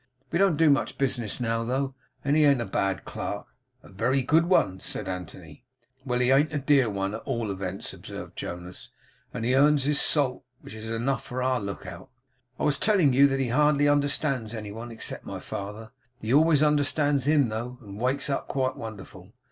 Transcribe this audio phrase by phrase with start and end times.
[0.31, 1.93] We don't do much business now though,
[2.25, 3.45] and he an't a bad clerk.'
[3.83, 5.63] 'A very good one,' said Anthony.
[6.03, 6.19] 'Well!
[6.21, 8.89] He an't a dear one at all events,' observed Jonas;
[9.31, 12.09] 'and he earns his salt, which is enough for our look out.
[12.59, 16.63] I was telling you that he hardly understands any one except my father; he always
[16.63, 19.33] understands him, though, and wakes up quite wonderful.